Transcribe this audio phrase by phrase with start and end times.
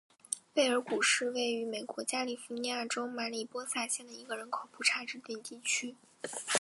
[0.51, 5.93] 贝尔谷是位于美国加利福尼亚州马里波萨县的一个人口普查指定地区。